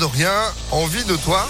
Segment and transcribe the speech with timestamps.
[0.00, 0.32] de rien,
[0.70, 1.46] envie de toi.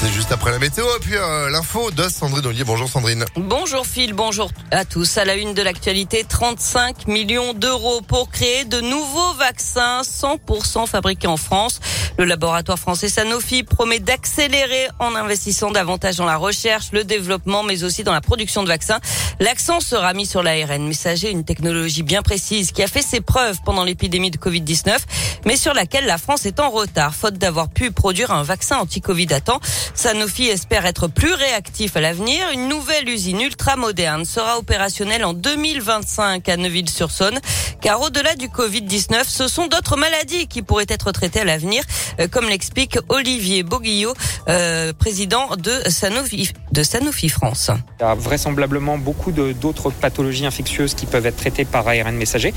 [0.00, 2.64] C'est juste après la météo et puis euh, l'info de Sandrine Ollier.
[2.64, 3.26] Bonjour Sandrine.
[3.36, 5.18] Bonjour Phil, bonjour à tous.
[5.18, 11.26] À la une de l'actualité, 35 millions d'euros pour créer de nouveaux vaccins 100% fabriqués
[11.26, 11.80] en France.
[12.16, 17.84] Le laboratoire français Sanofi promet d'accélérer en investissant davantage dans la recherche, le développement, mais
[17.84, 19.00] aussi dans la production de vaccins.
[19.38, 23.58] L'accent sera mis sur l'ARN messager, une technologie bien précise qui a fait ses preuves
[23.66, 24.96] pendant l'épidémie de Covid-19,
[25.44, 29.32] mais sur laquelle la France est en retard, faute d'avoir pu produire un vaccin anti-Covid
[29.34, 29.60] à temps.
[29.94, 32.46] Sanofi espère être plus réactif à l'avenir.
[32.52, 37.38] Une nouvelle usine ultra moderne sera opérationnelle en 2025 à Neuville-sur-Saône.
[37.80, 41.82] Car au-delà du Covid-19, ce sont d'autres maladies qui pourraient être traitées à l'avenir,
[42.20, 44.14] euh, comme l'explique Olivier Boguillot,
[44.48, 47.70] euh, président de Sanofi, de Sanofi France.
[48.00, 52.54] Il y a vraisemblablement beaucoup d'autres pathologies infectieuses qui peuvent être traitées par ARN messager,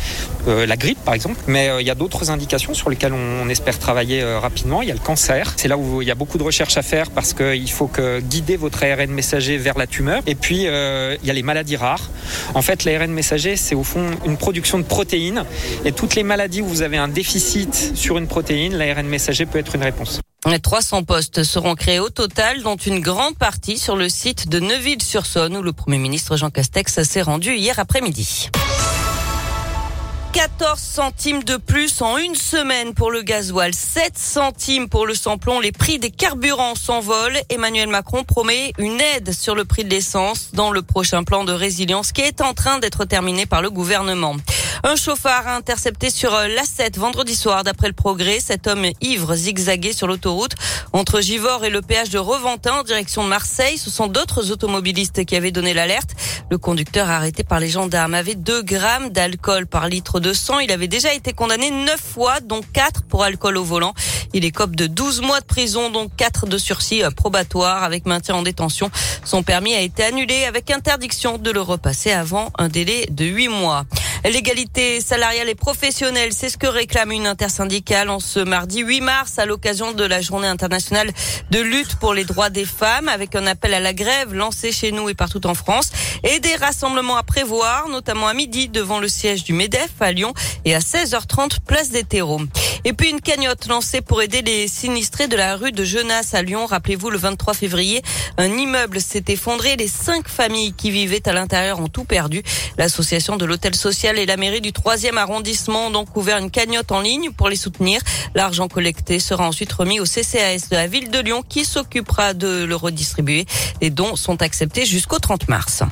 [0.47, 3.49] euh, la grippe par exemple, mais euh, il y a d'autres indications sur lesquelles on,
[3.49, 4.81] espère travailler euh, rapidement.
[4.81, 6.81] Il y a le cancer, c'est là où il y a beaucoup de recherches à
[6.81, 7.89] faire parce qu'il faut
[8.21, 10.23] guider votre ARN messager vers la tumeur.
[10.25, 12.09] Et puis il y a les maladies rares.
[12.53, 15.43] En fait, l'ARN messager, c'est au fond une production de protéines.
[15.85, 19.59] Et toutes les maladies où vous avez un déficit sur une protéine, l'ARN messager peut
[19.59, 20.22] être une réponse.
[20.51, 25.57] 300 postes seront créés au total, dont une grande partie sur le site de Neuville-sur-Saône,
[25.57, 28.49] où le Premier ministre Jean Castex s'est rendu hier après-midi.
[30.33, 35.59] 14 centimes de plus en une semaine pour le gasoil, 7 centimes pour le samplon.
[35.59, 37.39] Les prix des carburants s'envolent.
[37.49, 41.53] Emmanuel Macron promet une aide sur le prix de l'essence dans le prochain plan de
[41.53, 44.35] résilience qui est en train d'être terminé par le gouvernement.
[44.85, 48.41] Un chauffard a intercepté sur l'A7 vendredi soir d'après le progrès.
[48.41, 50.55] Cet homme ivre zigzaguait sur l'autoroute
[50.91, 53.77] entre Givors et le péage de Reventin en direction de Marseille.
[53.77, 56.09] Ce sont d'autres automobilistes qui avaient donné l'alerte.
[56.51, 60.59] Le conducteur arrêté par les gendarmes avait 2 grammes d'alcool par litre de sang.
[60.59, 63.93] Il avait déjà été condamné 9 fois, dont 4 pour alcool au volant.
[64.33, 68.41] Il écope de 12 mois de prison, dont 4 de sursis probatoire avec maintien en
[68.41, 68.91] détention.
[69.23, 73.47] Son permis a été annulé avec interdiction de le repasser avant un délai de 8
[73.47, 73.85] mois.
[74.25, 79.37] L'égalité salariale et professionnelle, c'est ce que réclame une intersyndicale en ce mardi 8 mars
[79.37, 81.11] à l'occasion de la journée internationale
[81.51, 84.93] de lutte pour les droits des femmes avec un appel à la grève lancé chez
[84.93, 85.91] nous et partout en France
[86.23, 90.33] et des rassemblements à prévoir, notamment à midi devant le siège du MEDEF à Lyon
[90.63, 92.39] et à 16h30 place des terreaux.
[92.85, 96.41] Et puis une cagnotte lancée pour aider les sinistrés de la rue de Genasse à
[96.41, 96.65] Lyon.
[96.65, 98.01] Rappelez-vous, le 23 février,
[98.37, 99.77] un immeuble s'est effondré.
[99.77, 102.43] Les cinq familles qui vivaient à l'intérieur ont tout perdu.
[102.77, 106.91] L'association de l'hôtel social et la mairie du 3e arrondissement ont donc ouvert une cagnotte
[106.91, 108.01] en ligne pour les soutenir.
[108.35, 112.65] L'argent collecté sera ensuite remis au CCAS de la ville de Lyon qui s'occupera de
[112.65, 113.45] le redistribuer.
[113.81, 115.83] Les dons sont acceptés jusqu'au 30 mars.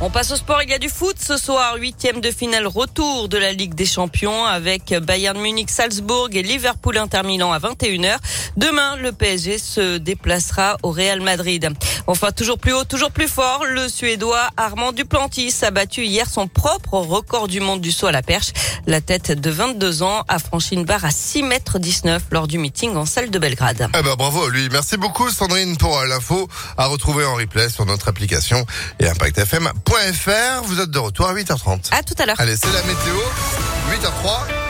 [0.00, 3.28] On passe au sport, il y a du foot ce soir, huitième de finale retour
[3.28, 8.16] de la Ligue des Champions avec Bayern Munich, Salzbourg et Liverpool Inter Milan à 21h.
[8.56, 11.70] Demain, le PSG se déplacera au Real Madrid.
[12.08, 16.48] Enfin, toujours plus haut, toujours plus fort, le Suédois Armand Duplantis a battu hier son
[16.48, 18.52] propre record du monde du saut à la perche.
[18.86, 22.58] La tête de 22 ans a franchi une barre à 6 mètres 19 lors du
[22.58, 23.88] meeting en salle de Belgrade.
[23.96, 24.68] Eh ben, bravo à lui.
[24.72, 28.66] Merci beaucoup Sandrine pour l'info à retrouver en replay sur notre application
[28.98, 29.06] et
[30.64, 31.92] Vous êtes de retour à 8h30.
[31.92, 32.36] À tout à l'heure.
[32.38, 33.14] Allez, c'est la météo.
[33.90, 34.63] 8h03.